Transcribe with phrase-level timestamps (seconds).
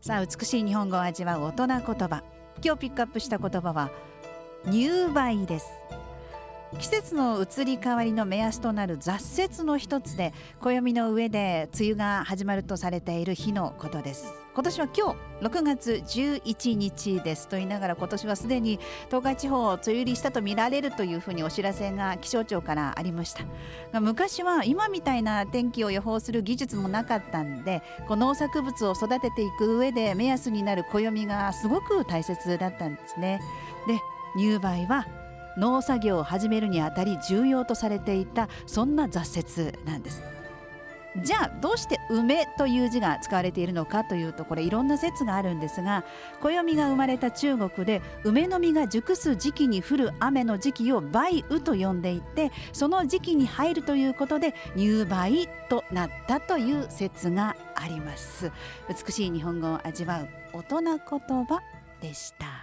[0.00, 2.22] さあ美しい日本語を味わう大人言葉。
[2.64, 3.90] 今日ピックアップした言葉は
[4.64, 5.66] 入梅です。
[6.78, 14.32] 季節の移り変わりの目安となる雑雪の一つで暦の上で梅雨が始まるとされている日のことです。
[14.54, 24.00] 今年は今日6月11日ですと言いながら今年はすでに東海地方梅雨入りしたと見られるというふうにお知らせが気象庁からありました。
[24.00, 33.40] 昔は今みたいな天気を予報する技術もなかったんでこう農作物を育てていく上で目安になる暦がすごく大切だったんですね。
[33.88, 33.98] で
[34.36, 35.04] 入梅は
[35.60, 40.22] 農作業を始めるにあたり重要とされていたそんな雑雪なんです。
[41.16, 46.04] じゃあどうして梅という字が使われているのかというとこれいろんな説があるんですが
[46.40, 58.52] 暦が生まれた中国で梅の実が熟す時期に降る雨の時期を梅雨と呼んでいてその時期に入るということで入梅となったという説があります。
[58.88, 61.60] 美しい日本語を味わう大人言葉
[62.00, 62.59] でした。